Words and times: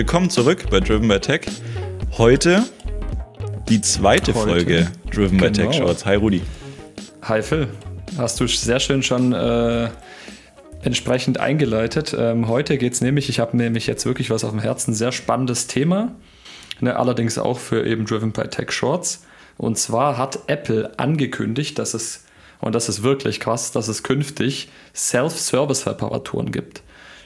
willkommen 0.00 0.30
zurück 0.30 0.64
bei 0.70 0.80
Driven 0.80 1.08
by 1.08 1.20
Tech. 1.20 1.42
Heute 2.16 2.64
die 3.68 3.82
zweite 3.82 4.32
Heute. 4.32 4.48
Folge 4.48 4.90
Driven 5.12 5.36
genau. 5.36 5.50
by 5.50 5.52
Tech 5.52 5.70
genau. 5.72 5.88
Shorts. 5.88 6.06
Hi 6.06 6.14
Rudi. 6.14 6.40
Hi 7.20 7.42
Phil. 7.42 7.68
Hast 8.16 8.40
du 8.40 8.46
sehr 8.46 8.80
schön 8.80 9.02
schon 9.02 9.34
äh, 9.34 9.90
entsprechend 10.80 11.38
eingeleitet. 11.38 12.16
Ähm, 12.18 12.48
heute 12.48 12.78
geht 12.78 12.94
es 12.94 13.02
nämlich, 13.02 13.28
ich 13.28 13.40
habe 13.40 13.54
nämlich 13.58 13.86
jetzt 13.86 14.06
wirklich 14.06 14.30
was 14.30 14.42
auf 14.42 14.52
dem 14.52 14.60
Herzen, 14.60 14.94
sehr 14.94 15.12
spannendes 15.12 15.66
Thema. 15.66 16.12
Ne, 16.80 16.96
allerdings 16.96 17.36
auch 17.36 17.58
für 17.58 17.86
eben 17.86 18.06
Driven 18.06 18.32
by 18.32 18.48
Tech 18.48 18.72
Shorts. 18.72 19.26
Und 19.58 19.76
zwar 19.76 20.16
hat 20.16 20.38
Apple 20.46 20.98
angekündigt, 20.98 21.78
dass 21.78 21.92
es, 21.92 22.24
und 22.62 22.74
das 22.74 22.88
ist 22.88 23.02
wirklich 23.02 23.38
krass, 23.38 23.70
dass 23.70 23.88
es 23.88 24.02
künftig 24.02 24.70
Self-Service-Reparaturen 24.94 26.52
gibt. 26.52 26.80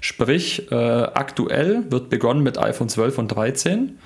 Sprich, 0.07 0.71
äh, 0.71 0.75
aktuell 0.75 1.91
wird 1.91 2.11
begonnen 2.11 2.43
mit 2.43 2.59
iPhone 2.59 2.91
12 2.91 3.17
und 3.17 3.29
13, 3.29 3.99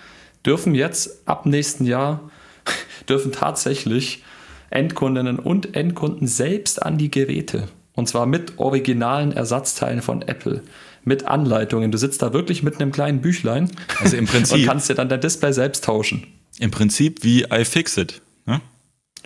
dürfen 0.47 0.77
jetzt 0.77 1.27
ab 1.27 1.45
nächsten 1.45 1.85
Jahr, 1.87 2.31
dürfen 3.09 3.33
tatsächlich 3.33 4.23
Endkundinnen 4.71 5.41
und 5.41 5.75
Endkunden 5.75 6.29
selbst 6.29 6.81
an 6.81 6.99
die 6.99 7.11
Geräte. 7.11 7.67
Und 7.95 8.09
zwar 8.09 8.27
mit 8.27 8.61
originalen 8.61 9.33
Ersatzteilen 9.33 10.01
von 10.01 10.23
Apple. 10.23 10.63
Mit 11.03 11.25
Anleitungen. 11.25 11.91
Du 11.91 11.99
sitzt 11.99 12.23
da 12.23 12.33
wirklich 12.33 12.63
mit 12.63 12.81
einem 12.81 12.93
kleinen 12.93 13.21
Büchlein 13.21 13.69
also 13.99 14.17
im 14.17 14.27
Prinzip, 14.29 14.59
und 14.59 14.67
kannst 14.67 14.89
dir 14.89 14.95
dann 14.95 15.09
dein 15.09 15.21
Display 15.21 15.53
selbst 15.53 15.83
tauschen. 15.83 16.29
Im 16.61 16.71
Prinzip 16.71 17.25
wie 17.25 17.43
iFixit. 17.51 18.23
Ne? 18.47 18.61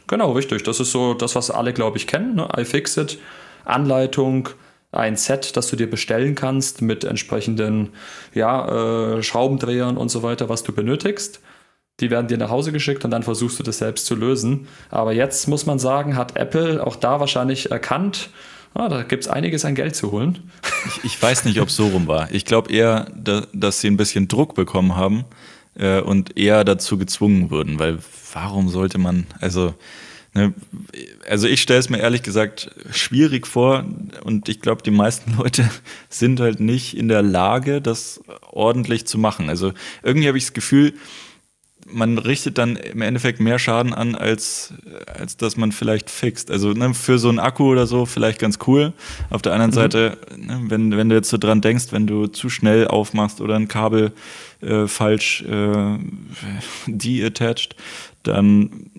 Genau, 0.07 0.33
richtig. 0.33 0.63
Das 0.63 0.81
ist 0.81 0.91
so 0.91 1.13
das, 1.13 1.35
was 1.35 1.51
alle, 1.51 1.75
glaube 1.75 1.99
ich, 1.99 2.07
kennen. 2.07 2.35
Ne? 2.35 2.49
iFixit, 2.57 3.19
Anleitung, 3.67 4.49
ein 4.93 5.17
Set, 5.17 5.57
das 5.57 5.69
du 5.69 5.77
dir 5.77 5.91
bestellen 5.91 6.35
kannst 6.35 6.83
mit 6.83 7.03
entsprechenden 7.05 7.91
ja, 8.35 9.17
äh, 9.17 9.23
Schraubendrehern 9.23 9.97
und 9.97 10.11
so 10.11 10.23
weiter, 10.23 10.49
was 10.49 10.63
du 10.63 10.73
benötigst. 10.73 11.41
Die 12.01 12.11
werden 12.11 12.29
dir 12.29 12.39
nach 12.39 12.51
Hause 12.51 12.73
geschickt 12.73 13.05
und 13.05 13.11
dann 13.11 13.23
versuchst 13.23 13.59
du 13.59 13.63
das 13.63 13.79
selbst 13.79 14.07
zu 14.07 14.15
lösen. 14.15 14.69
Aber 14.91 15.13
jetzt 15.13 15.49
muss 15.49 15.67
man 15.67 15.79
sagen, 15.79 16.17
hat 16.17 16.37
Apple 16.37 16.87
auch 16.87 16.97
da 16.97 17.21
wahrscheinlich 17.21 17.71
erkannt, 17.71 18.31
ah, 18.75 18.89
da 18.89 19.03
gibt 19.03 19.25
es 19.25 19.31
einiges 19.31 19.65
an 19.65 19.75
Geld 19.75 19.97
zu 19.97 20.13
holen. 20.13 20.51
Ich, 20.87 21.05
ich 21.05 21.23
weiß 21.23 21.45
nicht, 21.45 21.61
ob 21.61 21.69
es 21.69 21.77
so 21.77 21.89
rum 21.89 22.07
war. 22.07 22.31
Ich 22.31 22.45
glaube 22.45 22.73
eher, 22.73 23.07
da, 23.15 23.47
dass 23.53 23.81
sie 23.81 23.89
ein 23.89 23.97
bisschen 23.97 24.29
Druck 24.29 24.55
bekommen 24.55 24.97
haben 24.97 25.25
äh, 25.75 26.01
und 26.01 26.37
eher 26.37 26.65
dazu 26.65 26.99
gezwungen 26.99 27.51
würden, 27.51 27.79
weil 27.79 27.99
warum 28.33 28.69
sollte 28.69 28.99
man, 28.99 29.27
also 29.41 29.75
also 31.29 31.47
ich 31.47 31.61
stelle 31.61 31.81
es 31.81 31.91
mir 31.91 31.99
ehrlich 31.99 32.23
gesagt 32.23 32.71
schwierig 32.91 33.47
vor 33.47 33.85
und 34.25 34.49
ich 34.49 34.61
glaube, 34.61 34.83
die 34.83 34.91
meisten 34.91 35.37
Leute 35.39 35.69
sind 36.09 36.41
halt 36.41 36.61
nicht 36.61 36.97
in 36.97 37.09
der 37.09 37.23
Lage, 37.23 37.83
das 37.83 38.23
ordentlich 38.51 39.07
zu 39.07 39.19
machen. 39.19 39.49
Also 39.49 39.73
irgendwie 40.03 40.29
habe 40.29 40.39
ich 40.39 40.45
das 40.45 40.55
Gefühl, 40.55 40.95
man 41.87 42.17
richtet 42.19 42.59
dann 42.59 42.77
im 42.77 43.03
Endeffekt 43.03 43.41
mehr 43.41 43.59
Schaden 43.59 43.93
an, 43.93 44.15
als, 44.15 44.73
als 45.07 45.37
dass 45.37 45.57
man 45.57 45.73
vielleicht 45.73 46.11
fixt. 46.11 46.51
Also 46.51 46.73
ne, 46.73 46.95
für 46.95 47.19
so 47.19 47.29
einen 47.29 47.39
Akku 47.39 47.65
oder 47.65 47.87
so 47.87 48.07
vielleicht 48.07 48.39
ganz 48.39 48.59
cool. 48.67 48.93
Auf 49.31 49.43
der 49.43 49.53
anderen 49.53 49.73
mhm. 49.73 49.75
Seite, 49.75 50.19
ne, 50.37 50.61
wenn, 50.69 50.97
wenn 50.97 51.09
du 51.09 51.15
jetzt 51.15 51.29
so 51.29 51.39
dran 51.39 51.61
denkst, 51.61 51.87
wenn 51.91 52.07
du 52.07 52.27
zu 52.27 52.49
schnell 52.49 52.87
aufmachst 52.87 53.41
oder 53.41 53.57
ein 53.57 53.69
Kabel 53.69 54.13
äh, 54.61 54.87
falsch 54.87 55.43
äh, 55.43 55.99
de-attached, 56.87 57.77
dann 58.23 58.91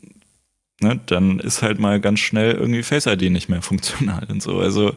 ne, 0.81 0.99
dann 1.05 1.39
ist 1.39 1.61
halt 1.61 1.79
mal 1.79 1.99
ganz 1.99 2.19
schnell 2.19 2.53
irgendwie 2.53 2.83
Face 2.83 3.05
ID 3.05 3.31
nicht 3.31 3.49
mehr 3.49 3.61
funktional 3.63 4.27
und 4.29 4.41
so. 4.41 4.59
Also 4.59 4.95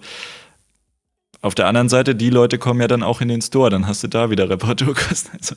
auf 1.43 1.55
der 1.55 1.69
anderen 1.69 1.89
Seite, 1.89 2.15
die 2.15 2.31
Leute 2.31 2.59
kommen 2.59 2.81
ja 2.81 2.89
dann 2.89 3.03
auch 3.03 3.21
in 3.21 3.29
den 3.29 3.41
Store, 3.43 3.71
dann 3.71 3.87
hast 3.87 4.03
du 4.03 4.09
da 4.09 4.31
wieder 4.31 4.49
Reparaturkosten. 4.49 5.39
Also, 5.39 5.55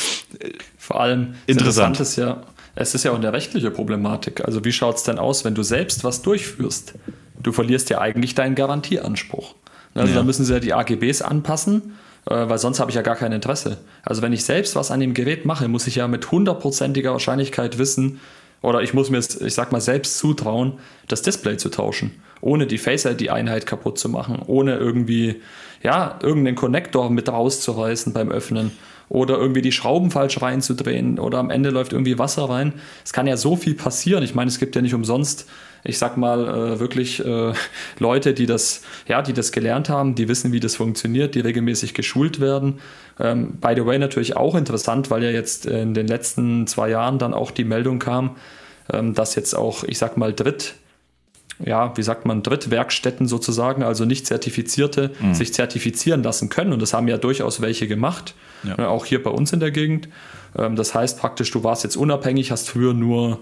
Vor 0.78 1.00
allem 1.00 1.34
interessant 1.46 1.98
ist 2.00 2.16
ja, 2.16 2.42
es 2.74 2.94
ist 2.94 3.04
ja 3.04 3.12
auch 3.12 3.16
eine 3.16 3.32
rechtliche 3.32 3.70
Problematik. 3.70 4.44
Also 4.44 4.64
wie 4.64 4.72
schaut 4.72 4.96
es 4.96 5.04
denn 5.04 5.18
aus, 5.18 5.44
wenn 5.44 5.54
du 5.54 5.62
selbst 5.62 6.04
was 6.04 6.22
durchführst? 6.22 6.94
Du 7.42 7.52
verlierst 7.52 7.88
ja 7.88 8.00
eigentlich 8.00 8.34
deinen 8.34 8.54
Garantieanspruch. 8.54 9.54
Also 9.94 10.12
ja. 10.12 10.18
da 10.18 10.22
müssen 10.24 10.44
sie 10.44 10.52
ja 10.52 10.60
die 10.60 10.74
AGBs 10.74 11.22
anpassen, 11.22 11.94
äh, 12.26 12.48
weil 12.48 12.58
sonst 12.58 12.80
habe 12.80 12.90
ich 12.90 12.96
ja 12.96 13.02
gar 13.02 13.16
kein 13.16 13.32
Interesse. 13.32 13.78
Also 14.02 14.20
wenn 14.20 14.32
ich 14.32 14.44
selbst 14.44 14.76
was 14.76 14.90
an 14.90 15.00
dem 15.00 15.14
Gerät 15.14 15.46
mache, 15.46 15.68
muss 15.68 15.86
ich 15.86 15.96
ja 15.96 16.06
mit 16.08 16.30
hundertprozentiger 16.30 17.12
Wahrscheinlichkeit 17.12 17.78
wissen, 17.78 18.20
oder 18.62 18.82
ich 18.82 18.94
muss 18.94 19.10
mir, 19.10 19.18
ich 19.18 19.54
sag 19.54 19.72
mal, 19.72 19.80
selbst 19.80 20.18
zutrauen, 20.18 20.74
das 21.08 21.22
Display 21.22 21.56
zu 21.56 21.68
tauschen, 21.68 22.12
ohne 22.40 22.66
die 22.66 22.78
Face 22.78 23.04
ID-Einheit 23.04 23.66
kaputt 23.66 23.98
zu 23.98 24.08
machen, 24.08 24.42
ohne 24.46 24.76
irgendwie, 24.76 25.42
ja, 25.82 26.18
irgendeinen 26.22 26.56
Konnektor 26.56 27.10
mit 27.10 27.28
rauszureißen 27.28 28.12
beim 28.12 28.30
Öffnen 28.30 28.72
oder 29.08 29.38
irgendwie 29.38 29.62
die 29.62 29.72
Schrauben 29.72 30.10
falsch 30.10 30.42
reinzudrehen 30.42 31.18
oder 31.18 31.38
am 31.38 31.50
Ende 31.50 31.70
läuft 31.70 31.92
irgendwie 31.92 32.18
Wasser 32.18 32.48
rein. 32.48 32.72
Es 33.04 33.12
kann 33.12 33.26
ja 33.26 33.36
so 33.36 33.56
viel 33.56 33.74
passieren. 33.74 34.24
Ich 34.24 34.34
meine, 34.34 34.48
es 34.48 34.58
gibt 34.58 34.74
ja 34.74 34.82
nicht 34.82 34.94
umsonst, 34.94 35.48
ich 35.86 35.98
sag 35.98 36.16
mal, 36.16 36.48
äh, 36.48 36.80
wirklich 36.80 37.24
äh, 37.24 37.52
Leute, 37.98 38.34
die 38.34 38.46
das, 38.46 38.82
ja, 39.06 39.22
die 39.22 39.32
das 39.32 39.52
gelernt 39.52 39.88
haben, 39.88 40.14
die 40.14 40.28
wissen, 40.28 40.52
wie 40.52 40.60
das 40.60 40.76
funktioniert, 40.76 41.34
die 41.34 41.40
regelmäßig 41.40 41.94
geschult 41.94 42.40
werden. 42.40 42.80
Ähm, 43.18 43.52
by 43.60 43.72
the 43.76 43.86
way, 43.86 43.98
natürlich 43.98 44.36
auch 44.36 44.54
interessant, 44.54 45.10
weil 45.10 45.22
ja 45.22 45.30
jetzt 45.30 45.66
in 45.66 45.94
den 45.94 46.06
letzten 46.06 46.66
zwei 46.66 46.90
Jahren 46.90 47.18
dann 47.18 47.34
auch 47.34 47.50
die 47.50 47.64
Meldung 47.64 47.98
kam, 47.98 48.36
ähm, 48.92 49.14
dass 49.14 49.34
jetzt 49.34 49.54
auch, 49.54 49.84
ich 49.84 49.98
sag 49.98 50.16
mal, 50.16 50.32
Dritt, 50.32 50.74
ja, 51.64 51.96
wie 51.96 52.02
sagt 52.02 52.26
man, 52.26 52.42
Drittwerkstätten 52.42 53.26
sozusagen, 53.26 53.82
also 53.82 54.04
nicht 54.04 54.26
zertifizierte, 54.26 55.12
mhm. 55.20 55.34
sich 55.34 55.54
zertifizieren 55.54 56.22
lassen 56.22 56.48
können. 56.48 56.72
Und 56.72 56.82
das 56.82 56.92
haben 56.92 57.08
ja 57.08 57.16
durchaus 57.16 57.60
welche 57.60 57.88
gemacht, 57.88 58.34
ja. 58.64 58.76
Ne, 58.76 58.88
auch 58.88 59.04
hier 59.04 59.22
bei 59.22 59.30
uns 59.30 59.52
in 59.52 59.60
der 59.60 59.70
Gegend. 59.70 60.08
Ähm, 60.56 60.76
das 60.76 60.94
heißt 60.94 61.18
praktisch, 61.18 61.50
du 61.50 61.64
warst 61.64 61.84
jetzt 61.84 61.96
unabhängig, 61.96 62.50
hast 62.50 62.70
früher 62.70 62.94
nur 62.94 63.40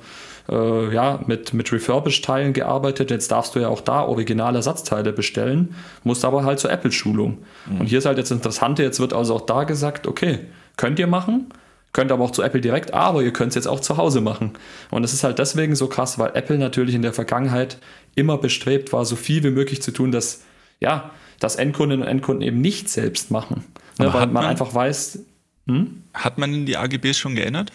äh, 0.49 0.95
ja, 0.95 1.21
mit, 1.27 1.55
mit 1.55 1.73
Refurbished-Teilen 1.73 2.53
gearbeitet. 2.53 3.11
Jetzt 3.11 3.31
darfst 3.31 3.55
du 3.55 3.61
ja 3.61 3.69
auch 3.69 3.81
da 3.81 4.03
originale 4.03 4.59
Ersatzteile 4.59 5.13
bestellen, 5.13 5.75
musst 6.03 6.25
aber 6.25 6.45
halt 6.45 6.59
zur 6.59 6.71
Apple-Schulung. 6.71 7.39
Mhm. 7.67 7.81
Und 7.81 7.87
hier 7.87 7.99
ist 7.99 8.07
halt 8.07 8.19
jetzt 8.19 8.31
das 8.31 8.37
Interessante, 8.37 8.83
jetzt 8.83 9.01
wird 9.01 9.13
also 9.13 9.35
auch 9.35 9.47
da 9.47 9.65
gesagt, 9.65 10.07
okay, 10.07 10.41
könnt 10.77 10.99
ihr 10.99 11.07
machen, 11.07 11.47
Könnt 11.95 12.11
aber 12.11 12.25
auch 12.25 12.33
zu 12.33 12.43
Apple 12.43 12.61
direkt, 12.61 12.93
aber 12.93 13.23
ihr 13.23 13.33
könnt 13.33 13.51
es 13.51 13.55
jetzt 13.55 13.69
auch 13.69 13.79
zu 13.79 13.97
Hause 13.97 14.21
machen. 14.21 14.51
Und 14.91 15.05
es 15.05 15.13
ist 15.13 15.23
halt 15.23 15.39
deswegen 15.39 15.77
so 15.77 15.87
krass, 15.87 16.19
weil 16.19 16.33
Apple 16.35 16.59
natürlich 16.59 16.97
in 16.97 17.03
der 17.03 17.13
Vergangenheit 17.13 17.79
immer 18.17 18.37
bestrebt 18.37 18.93
war, 18.93 19.05
so 19.05 19.15
viel 19.15 19.45
wie 19.45 19.51
möglich 19.51 19.81
zu 19.81 19.93
tun, 19.93 20.11
dass, 20.11 20.43
ja, 20.81 21.13
dass 21.41 21.57
Endkundinnen 21.57 22.05
und 22.05 22.11
Endkunden 22.11 22.43
eben 22.43 22.61
nicht 22.61 22.89
selbst 22.89 23.31
machen. 23.31 23.65
Ne, 23.99 24.13
weil 24.13 24.21
man, 24.21 24.33
man, 24.33 24.45
einfach 24.47 24.75
weiß. 24.75 25.21
Hm? 25.67 26.03
Hat 26.13 26.39
man 26.39 26.67
die 26.67 26.77
AGBs 26.77 27.17
schon 27.17 27.35
geändert? 27.35 27.73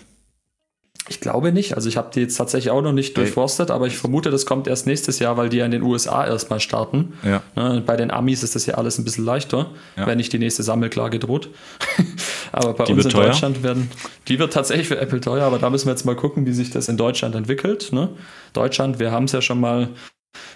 Ich 1.07 1.21
glaube 1.21 1.51
nicht. 1.51 1.75
Also 1.75 1.89
ich 1.89 1.97
habe 1.97 2.11
die 2.13 2.19
jetzt 2.19 2.35
tatsächlich 2.35 2.69
auch 2.69 2.81
noch 2.81 2.91
nicht 2.91 3.17
durchforstet, 3.17 3.71
aber 3.71 3.87
ich 3.87 3.97
vermute, 3.97 4.29
das 4.29 4.45
kommt 4.45 4.67
erst 4.67 4.85
nächstes 4.85 5.17
Jahr, 5.17 5.37
weil 5.37 5.49
die 5.49 5.57
ja 5.57 5.65
in 5.65 5.71
den 5.71 5.81
USA 5.81 6.25
erstmal 6.25 6.59
starten. 6.59 7.13
Ja. 7.23 7.41
Ne, 7.55 7.81
bei 7.83 7.95
den 7.95 8.11
Amis 8.11 8.43
ist 8.43 8.55
das 8.55 8.65
ja 8.67 8.75
alles 8.75 8.99
ein 8.99 9.05
bisschen 9.05 9.25
leichter, 9.25 9.71
ja. 9.97 10.05
wenn 10.05 10.17
nicht 10.17 10.31
die 10.33 10.39
nächste 10.39 10.61
Sammelklage 10.61 11.17
droht. 11.17 11.49
aber 12.51 12.73
bei 12.73 12.83
die 12.83 12.93
uns 12.93 13.05
in 13.05 13.11
teuer. 13.11 13.27
Deutschland 13.27 13.63
werden, 13.63 13.89
die 14.27 14.37
wird 14.37 14.53
tatsächlich 14.53 14.87
für 14.87 14.99
Apple 14.99 15.19
teuer, 15.19 15.45
aber 15.45 15.57
da 15.57 15.69
müssen 15.69 15.87
wir 15.87 15.93
jetzt 15.93 16.05
mal 16.05 16.15
gucken, 16.15 16.45
wie 16.45 16.53
sich 16.53 16.69
das 16.69 16.89
in 16.89 16.97
Deutschland 16.97 17.33
entwickelt. 17.33 17.91
Ne? 17.91 18.09
Deutschland, 18.53 18.99
wir 18.99 19.11
haben 19.11 19.25
es 19.25 19.31
ja 19.31 19.41
schon 19.41 19.59
mal 19.59 19.89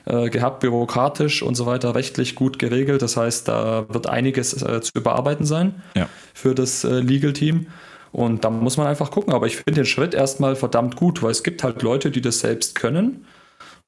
äh, 0.05 0.29
gehabt, 0.29 0.59
bürokratisch 0.59 1.43
und 1.43 1.55
so 1.55 1.65
weiter, 1.65 1.95
rechtlich 1.95 2.35
gut 2.35 2.59
geregelt. 2.59 3.01
Das 3.01 3.17
heißt, 3.17 3.47
da 3.47 3.85
wird 3.89 4.07
einiges 4.07 4.61
äh, 4.61 4.81
zu 4.81 4.91
überarbeiten 4.95 5.45
sein 5.45 5.81
ja. 5.95 6.07
für 6.33 6.55
das 6.55 6.83
äh, 6.83 6.99
Legal 6.99 7.33
Team. 7.33 7.67
Und 8.11 8.43
da 8.45 8.49
muss 8.49 8.77
man 8.77 8.87
einfach 8.87 9.11
gucken. 9.11 9.33
Aber 9.33 9.47
ich 9.47 9.55
finde 9.55 9.81
den 9.81 9.85
Schritt 9.85 10.13
erstmal 10.13 10.55
verdammt 10.55 10.95
gut, 10.95 11.23
weil 11.23 11.31
es 11.31 11.43
gibt 11.43 11.63
halt 11.63 11.81
Leute, 11.81 12.11
die 12.11 12.21
das 12.21 12.39
selbst 12.39 12.75
können. 12.75 13.25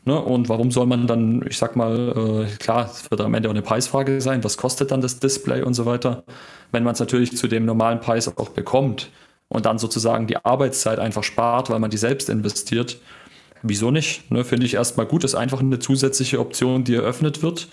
Ne? 0.05 0.19
Und 0.19 0.49
warum 0.49 0.71
soll 0.71 0.85
man 0.85 1.07
dann, 1.07 1.43
ich 1.47 1.57
sag 1.57 1.75
mal, 1.75 2.45
äh, 2.47 2.57
klar, 2.57 2.89
es 2.91 3.09
wird 3.09 3.21
am 3.21 3.33
Ende 3.33 3.49
auch 3.49 3.53
eine 3.53 3.63
Preisfrage 3.63 4.21
sein, 4.21 4.43
was 4.43 4.57
kostet 4.57 4.91
dann 4.91 5.01
das 5.01 5.19
Display 5.19 5.63
und 5.63 5.73
so 5.73 5.85
weiter. 5.85 6.23
Wenn 6.71 6.83
man 6.83 6.93
es 6.93 6.99
natürlich 6.99 7.35
zu 7.35 7.47
dem 7.47 7.65
normalen 7.65 7.99
Preis 7.99 8.27
auch 8.37 8.49
bekommt 8.49 9.09
und 9.47 9.65
dann 9.65 9.79
sozusagen 9.79 10.27
die 10.27 10.37
Arbeitszeit 10.37 10.99
einfach 10.99 11.23
spart, 11.23 11.69
weil 11.69 11.79
man 11.79 11.89
die 11.89 11.97
selbst 11.97 12.29
investiert, 12.29 12.99
wieso 13.67 13.91
nicht? 13.91 14.29
Ne? 14.31 14.43
Finde 14.43 14.65
ich 14.65 14.75
erstmal 14.75 15.05
gut, 15.05 15.23
ist 15.23 15.35
einfach 15.35 15.59
eine 15.59 15.79
zusätzliche 15.79 16.39
Option, 16.39 16.83
die 16.83 16.95
eröffnet 16.95 17.41
wird. 17.41 17.67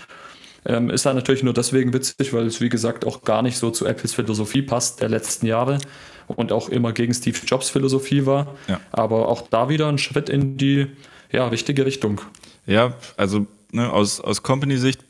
Ähm, 0.65 0.91
ist 0.91 1.07
dann 1.07 1.17
natürlich 1.17 1.43
nur 1.43 1.55
deswegen 1.55 1.93
witzig, 1.93 2.33
weil 2.33 2.47
es 2.47 2.61
wie 2.61 2.69
gesagt 2.69 3.05
auch 3.05 3.23
gar 3.23 3.43
nicht 3.43 3.59
so 3.59 3.71
zu 3.71 3.85
Apples 3.87 4.15
Philosophie 4.15 4.63
passt 4.63 5.01
der 5.01 5.09
letzten 5.09 5.47
Jahre 5.47 5.79
und 6.29 6.53
auch 6.53 6.69
immer 6.69 6.93
gegen 6.93 7.13
Steve 7.13 7.39
Jobs 7.47 7.69
Philosophie 7.69 8.27
war. 8.27 8.55
Ja. 8.69 8.81
Aber 8.93 9.29
auch 9.29 9.43
da 9.49 9.69
wieder 9.69 9.89
ein 9.89 9.99
Schritt 9.99 10.29
in 10.29 10.57
die 10.57 10.87
ja, 11.33 11.49
richtige 11.49 11.85
Richtung. 11.85 12.21
Ja, 12.67 12.95
also 13.17 13.47
ne, 13.73 13.93
aus, 13.93 14.21
aus 14.21 14.43
Company-Sicht 14.43 15.01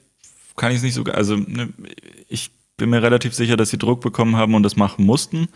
kann 0.57 0.71
ich 0.71 0.79
es 0.79 0.83
nicht 0.83 0.95
so, 0.95 1.05
also 1.05 1.37
ne, 1.37 1.69
ich 2.29 2.51
bin 2.77 2.91
mir 2.91 3.03
relativ 3.03 3.35
sicher, 3.35 3.57
dass 3.57 3.71
sie 3.71 3.79
Druck 3.79 4.01
bekommen 4.01 4.37
haben 4.37 4.55
und 4.55 4.63
das 4.63 4.77
machen 4.77 5.05
mussten. 5.05 5.49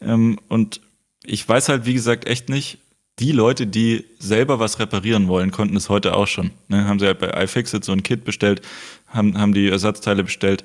Ähm, 0.00 0.38
und 0.48 0.80
ich 1.24 1.48
weiß 1.48 1.68
halt, 1.68 1.86
wie 1.86 1.94
gesagt, 1.94 2.26
echt 2.26 2.48
nicht, 2.48 2.78
die 3.18 3.32
Leute, 3.32 3.66
die 3.66 4.04
selber 4.18 4.58
was 4.58 4.78
reparieren 4.80 5.28
wollen, 5.28 5.50
konnten 5.50 5.76
es 5.76 5.88
heute 5.88 6.16
auch 6.16 6.26
schon. 6.26 6.50
Ne, 6.68 6.86
haben 6.86 6.98
sie 6.98 7.06
halt 7.06 7.18
bei 7.20 7.30
iFixit 7.44 7.84
so 7.84 7.92
ein 7.92 8.02
Kit 8.02 8.24
bestellt, 8.24 8.60
haben, 9.06 9.38
haben 9.38 9.54
die 9.54 9.68
Ersatzteile 9.68 10.24
bestellt 10.24 10.64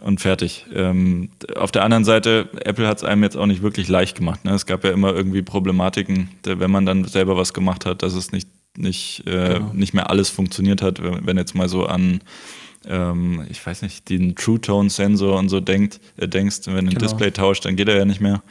und 0.00 0.20
fertig. 0.20 0.66
Ähm, 0.74 1.30
auf 1.54 1.70
der 1.70 1.84
anderen 1.84 2.04
Seite, 2.04 2.48
Apple 2.64 2.88
hat 2.88 2.98
es 2.98 3.04
einem 3.04 3.22
jetzt 3.22 3.36
auch 3.36 3.46
nicht 3.46 3.62
wirklich 3.62 3.88
leicht 3.88 4.16
gemacht. 4.16 4.44
Ne? 4.44 4.52
Es 4.52 4.66
gab 4.66 4.84
ja 4.84 4.90
immer 4.90 5.14
irgendwie 5.14 5.42
Problematiken, 5.42 6.30
wenn 6.42 6.70
man 6.70 6.84
dann 6.84 7.04
selber 7.04 7.36
was 7.36 7.54
gemacht 7.54 7.86
hat, 7.86 8.02
dass 8.02 8.14
es 8.14 8.32
nicht, 8.32 8.48
nicht, 8.76 9.22
äh, 9.26 9.54
genau. 9.54 9.72
nicht 9.72 9.94
mehr 9.94 10.10
alles 10.10 10.30
funktioniert 10.30 10.82
hat. 10.82 11.00
Wenn 11.00 11.36
jetzt 11.36 11.54
mal 11.54 11.68
so 11.68 11.86
an 11.86 12.20
ähm, 12.86 13.46
ich 13.48 13.64
weiß 13.64 13.82
nicht, 13.82 14.08
den 14.10 14.34
True 14.34 14.60
Tone 14.60 14.90
Sensor 14.90 15.38
und 15.38 15.48
so 15.48 15.60
denkt, 15.60 16.00
äh, 16.16 16.28
denkst, 16.28 16.62
wenn 16.66 16.74
du 16.74 16.80
ein 16.80 16.88
genau. 16.88 17.00
Display 17.00 17.30
tauscht, 17.30 17.64
dann 17.64 17.76
geht 17.76 17.88
er 17.88 17.96
ja 17.96 18.04
nicht 18.04 18.20
mehr. 18.20 18.42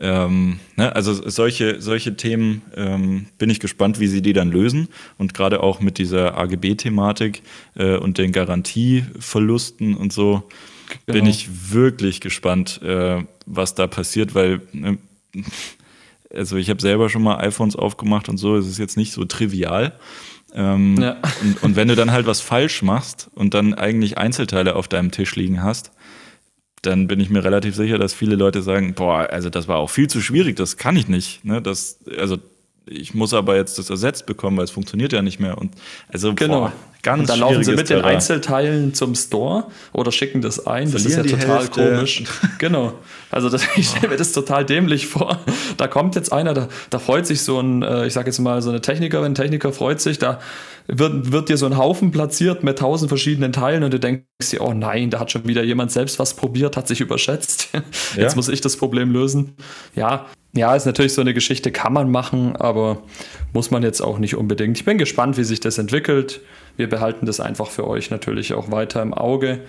Ähm, 0.00 0.60
ne, 0.76 0.96
also 0.96 1.12
solche, 1.12 1.80
solche 1.82 2.16
Themen 2.16 2.62
ähm, 2.74 3.26
bin 3.36 3.50
ich 3.50 3.60
gespannt, 3.60 4.00
wie 4.00 4.06
sie 4.06 4.22
die 4.22 4.32
dann 4.32 4.50
lösen. 4.50 4.88
Und 5.18 5.34
gerade 5.34 5.62
auch 5.62 5.80
mit 5.80 5.98
dieser 5.98 6.38
AGB-Thematik 6.38 7.42
äh, 7.76 7.96
und 7.96 8.16
den 8.16 8.32
Garantieverlusten 8.32 9.94
und 9.94 10.12
so 10.12 10.48
genau. 11.06 11.18
bin 11.18 11.26
ich 11.26 11.72
wirklich 11.72 12.22
gespannt, 12.22 12.80
äh, 12.82 13.22
was 13.44 13.74
da 13.74 13.86
passiert, 13.86 14.34
weil 14.34 14.62
ne, 14.72 14.96
also 16.32 16.56
ich 16.56 16.70
habe 16.70 16.80
selber 16.80 17.10
schon 17.10 17.22
mal 17.22 17.38
iPhones 17.38 17.76
aufgemacht 17.76 18.28
und 18.28 18.38
so, 18.38 18.56
es 18.56 18.66
ist 18.66 18.78
jetzt 18.78 18.96
nicht 18.96 19.12
so 19.12 19.24
trivial. 19.24 19.92
Ähm, 20.54 21.00
ja. 21.00 21.16
und, 21.42 21.62
und 21.62 21.76
wenn 21.76 21.88
du 21.88 21.94
dann 21.94 22.10
halt 22.10 22.26
was 22.26 22.40
falsch 22.40 22.82
machst 22.82 23.30
und 23.34 23.54
dann 23.54 23.74
eigentlich 23.74 24.18
Einzelteile 24.18 24.76
auf 24.76 24.88
deinem 24.88 25.10
Tisch 25.10 25.36
liegen 25.36 25.62
hast, 25.62 25.92
dann 26.82 27.06
bin 27.06 27.20
ich 27.20 27.30
mir 27.30 27.44
relativ 27.44 27.74
sicher, 27.74 27.98
dass 27.98 28.14
viele 28.14 28.36
Leute 28.36 28.62
sagen, 28.62 28.94
boah, 28.94 29.28
also 29.30 29.50
das 29.50 29.68
war 29.68 29.76
auch 29.76 29.90
viel 29.90 30.08
zu 30.08 30.20
schwierig, 30.20 30.56
das 30.56 30.76
kann 30.76 30.96
ich 30.96 31.08
nicht. 31.08 31.44
Ne? 31.44 31.60
Das, 31.60 31.98
also 32.18 32.38
ich 32.90 33.14
muss 33.14 33.32
aber 33.32 33.56
jetzt 33.56 33.78
das 33.78 33.88
ersetzt 33.88 34.26
bekommen, 34.26 34.56
weil 34.56 34.64
es 34.64 34.70
funktioniert 34.70 35.12
ja 35.12 35.22
nicht 35.22 35.38
mehr. 35.38 35.56
Und 35.56 35.72
also 36.08 36.34
genau. 36.34 36.60
Boah, 36.60 36.72
ganz 37.02 37.20
Und 37.20 37.30
dann 37.30 37.38
laufen 37.40 37.62
sie 37.62 37.74
mit 37.74 37.88
den 37.88 38.02
Einzelteilen 38.02 38.94
zum 38.94 39.14
Store 39.14 39.66
oder 39.92 40.10
schicken 40.12 40.42
das 40.42 40.66
ein. 40.66 40.90
Das 40.90 41.04
ist 41.04 41.16
ja 41.16 41.22
total 41.22 41.60
Hälfte. 41.60 41.94
komisch. 41.94 42.24
genau. 42.58 42.94
Also 43.30 43.48
das, 43.48 43.64
ich 43.76 43.88
stelle 43.88 44.08
mir 44.08 44.16
das 44.16 44.32
total 44.32 44.64
dämlich 44.64 45.06
vor. 45.06 45.38
Da 45.76 45.86
kommt 45.86 46.16
jetzt 46.16 46.32
einer, 46.32 46.52
da, 46.52 46.68
da 46.90 46.98
freut 46.98 47.26
sich 47.26 47.42
so 47.42 47.60
ein, 47.60 47.82
äh, 47.82 48.06
ich 48.06 48.12
sage 48.12 48.26
jetzt 48.26 48.40
mal 48.40 48.60
so 48.60 48.70
eine 48.70 48.80
Technikerin, 48.80 49.34
Techniker 49.34 49.72
freut 49.72 50.00
sich, 50.00 50.18
da 50.18 50.40
wird, 50.88 51.30
wird 51.30 51.48
dir 51.48 51.56
so 51.56 51.66
ein 51.66 51.76
Haufen 51.76 52.10
platziert 52.10 52.64
mit 52.64 52.78
tausend 52.78 53.08
verschiedenen 53.08 53.52
Teilen 53.52 53.84
und 53.84 53.92
du 53.92 54.00
denkst 54.00 54.24
dir, 54.50 54.60
oh 54.60 54.72
nein, 54.72 55.10
da 55.10 55.20
hat 55.20 55.30
schon 55.30 55.46
wieder 55.46 55.62
jemand 55.62 55.92
selbst 55.92 56.18
was 56.18 56.34
probiert, 56.34 56.76
hat 56.76 56.88
sich 56.88 57.00
überschätzt. 57.00 57.68
Jetzt 58.16 58.16
ja. 58.16 58.34
muss 58.34 58.48
ich 58.48 58.60
das 58.60 58.76
Problem 58.76 59.12
lösen. 59.12 59.54
Ja, 59.94 60.26
ja, 60.52 60.74
ist 60.74 60.86
natürlich 60.86 61.12
so 61.12 61.20
eine 61.20 61.34
Geschichte, 61.34 61.70
kann 61.70 61.92
man 61.92 62.10
machen, 62.10 62.56
aber 62.56 63.02
muss 63.52 63.70
man 63.70 63.82
jetzt 63.82 64.00
auch 64.00 64.18
nicht 64.18 64.34
unbedingt. 64.34 64.76
Ich 64.76 64.84
bin 64.84 64.98
gespannt, 64.98 65.36
wie 65.36 65.44
sich 65.44 65.60
das 65.60 65.78
entwickelt. 65.78 66.40
Wir 66.76 66.88
behalten 66.88 67.26
das 67.26 67.40
einfach 67.40 67.68
für 67.68 67.86
euch 67.86 68.10
natürlich 68.10 68.52
auch 68.54 68.70
weiter 68.70 69.00
im 69.02 69.14
Auge. 69.14 69.60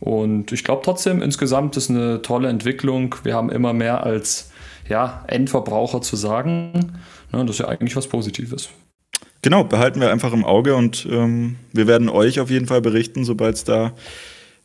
Und 0.00 0.52
ich 0.52 0.62
glaube 0.62 0.82
trotzdem, 0.84 1.22
insgesamt 1.22 1.76
ist 1.76 1.90
eine 1.90 2.22
tolle 2.22 2.48
Entwicklung. 2.48 3.16
Wir 3.24 3.34
haben 3.34 3.50
immer 3.50 3.72
mehr 3.72 4.04
als 4.04 4.52
ja, 4.88 5.24
Endverbraucher 5.26 6.02
zu 6.02 6.14
sagen. 6.14 6.92
Ne, 7.32 7.44
das 7.44 7.56
ist 7.56 7.58
ja 7.58 7.68
eigentlich 7.68 7.96
was 7.96 8.06
Positives. 8.06 8.68
Genau, 9.42 9.64
behalten 9.64 10.00
wir 10.00 10.10
einfach 10.10 10.32
im 10.32 10.44
Auge 10.44 10.74
und 10.74 11.06
ähm, 11.10 11.56
wir 11.72 11.86
werden 11.86 12.08
euch 12.08 12.40
auf 12.40 12.50
jeden 12.50 12.66
Fall 12.66 12.80
berichten, 12.80 13.24
sobald 13.24 13.56
es 13.56 13.64
da 13.64 13.92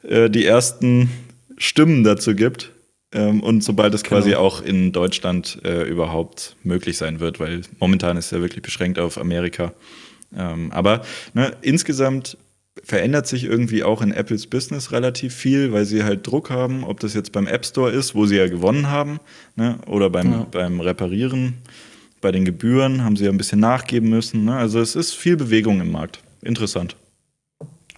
äh, 0.03 0.29
die 0.29 0.45
ersten 0.45 1.09
Stimmen 1.57 2.03
dazu 2.03 2.35
gibt. 2.35 2.72
Ähm, 3.13 3.42
und 3.42 3.63
sobald 3.63 3.94
es 3.94 4.04
quasi 4.04 4.31
genau. 4.31 4.42
auch 4.42 4.62
in 4.62 4.92
Deutschland 4.92 5.60
äh, 5.63 5.83
überhaupt 5.83 6.56
möglich 6.63 6.98
sein 6.98 7.19
wird, 7.19 7.39
weil 7.39 7.62
momentan 7.80 8.18
ist 8.18 8.31
ja 8.31 8.42
wirklich 8.42 8.63
beschränkt 8.63 9.00
auf 9.00 9.18
Amerika. 9.18 9.74
Ähm, 10.36 10.71
aber 10.71 11.04
ne, 11.33 11.56
insgesamt 11.62 12.38
verändert 12.83 13.27
sich 13.27 13.44
irgendwie 13.44 13.83
auch 13.83 14.01
in 14.01 14.12
Apples 14.12 14.48
Business 14.48 14.92
relativ 14.92 15.36
viel, 15.36 15.71
weil 15.71 15.86
sie 15.86 16.04
halt 16.04 16.25
Druck 16.25 16.50
haben, 16.50 16.83
ob 16.83 17.00
das 17.00 17.13
jetzt 17.13 17.31
beim 17.31 17.45
App 17.45 17.65
Store 17.65 17.92
ist, 17.92 18.15
wo 18.15 18.25
sie 18.25 18.38
ja 18.38 18.48
gewonnen 18.48 18.89
haben, 18.89 19.19
ne, 19.56 19.77
oder 19.86 20.09
beim, 20.09 20.31
ja. 20.31 20.48
beim 20.50 20.80
Reparieren, 20.80 21.59
bei 22.19 22.31
den 22.31 22.45
Gebühren 22.45 23.04
haben 23.04 23.16
sie 23.16 23.25
ja 23.25 23.30
ein 23.30 23.38
bisschen 23.38 23.59
nachgeben 23.59 24.09
müssen. 24.09 24.45
Ne? 24.45 24.56
Also 24.56 24.80
es 24.80 24.95
ist 24.95 25.13
viel 25.13 25.38
Bewegung 25.38 25.81
im 25.81 25.92
Markt. 25.92 26.19
Interessant. 26.42 26.95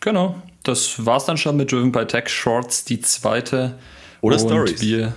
Genau. 0.01 0.41
Das 0.63 1.05
war 1.05 1.17
es 1.17 1.25
dann 1.25 1.37
schon 1.37 1.57
mit 1.57 1.71
Driven 1.71 1.91
by 1.91 2.05
Tech 2.05 2.27
Shorts, 2.27 2.85
die 2.85 2.99
zweite 2.99 3.77
oder 4.25 4.39
Stories. 4.39 4.81
Wir, 4.81 5.13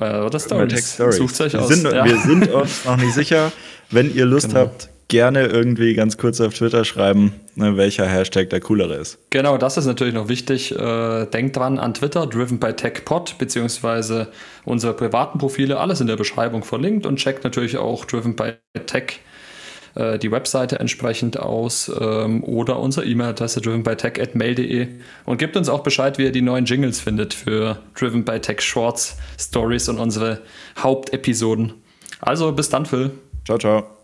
äh, 0.00 0.20
oder 0.20 0.38
Stories. 0.38 0.96
Sucht 0.96 1.40
euch 1.40 1.52
wir 1.52 1.62
aus. 1.62 1.68
Sind, 1.68 1.84
ja. 1.84 2.04
Wir 2.04 2.18
sind 2.18 2.50
uns 2.50 2.84
noch 2.84 2.96
nicht 2.96 3.14
sicher. 3.14 3.52
Wenn 3.90 4.14
ihr 4.14 4.24
Lust 4.24 4.48
genau. 4.48 4.60
habt, 4.60 4.88
gerne 5.08 5.46
irgendwie 5.46 5.92
ganz 5.92 6.16
kurz 6.16 6.40
auf 6.40 6.54
Twitter 6.54 6.86
schreiben, 6.86 7.34
ne, 7.54 7.76
welcher 7.76 8.06
Hashtag 8.06 8.48
der 8.48 8.60
coolere 8.60 8.94
ist. 8.94 9.18
Genau, 9.28 9.58
das 9.58 9.76
ist 9.76 9.84
natürlich 9.84 10.14
noch 10.14 10.28
wichtig. 10.28 10.72
Äh, 10.72 11.26
denkt 11.26 11.56
dran 11.56 11.78
an 11.78 11.92
Twitter, 11.92 12.26
driven 12.26 12.58
by 12.58 12.72
TechPod, 12.72 13.36
beziehungsweise 13.36 14.28
unsere 14.64 14.94
privaten 14.94 15.38
Profile, 15.38 15.78
alles 15.78 16.00
in 16.00 16.06
der 16.06 16.16
Beschreibung 16.16 16.64
verlinkt 16.64 17.04
und 17.04 17.16
checkt 17.16 17.44
natürlich 17.44 17.76
auch 17.76 18.06
driven 18.06 18.36
by 18.36 18.54
Tech 18.86 19.20
äh, 19.94 20.18
die 20.18 20.30
Webseite 20.30 20.78
entsprechend 20.78 21.38
aus 21.38 21.90
ähm, 22.00 22.42
oder 22.44 22.78
unsere 22.78 23.06
E-Mail-Adresse 23.06 23.60
drivenbytech.mail.de 23.60 24.88
und 25.24 25.38
gebt 25.38 25.56
uns 25.56 25.68
auch 25.68 25.82
Bescheid, 25.82 26.18
wie 26.18 26.24
ihr 26.24 26.32
die 26.32 26.42
neuen 26.42 26.64
Jingles 26.64 27.00
findet 27.00 27.34
für 27.34 27.78
Driven 27.94 28.24
by 28.24 28.40
Tech 28.40 28.60
Shorts, 28.60 29.16
Stories 29.38 29.88
und 29.88 29.98
unsere 29.98 30.42
Hauptepisoden. 30.78 31.74
Also 32.20 32.52
bis 32.52 32.68
dann, 32.68 32.86
Phil. 32.86 33.10
Ciao, 33.44 33.58
ciao. 33.58 34.01